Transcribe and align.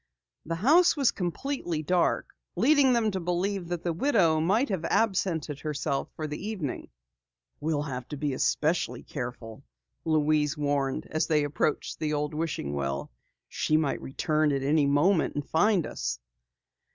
The 0.47 0.55
house 0.55 0.97
was 0.97 1.11
completely 1.11 1.83
dark, 1.83 2.29
leading 2.55 2.93
them 2.93 3.11
to 3.11 3.19
believe 3.19 3.67
that 3.67 3.83
the 3.83 3.93
widow 3.93 4.39
might 4.39 4.69
have 4.69 4.83
absented 4.85 5.59
herself 5.59 6.09
for 6.15 6.25
the 6.25 6.43
evening. 6.43 6.89
"We'll 7.59 7.83
have 7.83 8.07
to 8.07 8.17
be 8.17 8.33
especially 8.33 9.03
careful," 9.03 9.63
Louise 10.03 10.57
warned 10.57 11.05
as 11.11 11.27
they 11.27 11.43
approached 11.43 11.99
the 11.99 12.13
old 12.13 12.33
wishing 12.33 12.73
well. 12.73 13.11
"She 13.47 13.77
might 13.77 14.01
return 14.01 14.51
at 14.51 14.63
any 14.63 14.87
moment 14.87 15.35
and 15.35 15.47
find 15.47 15.85
us." 15.85 16.17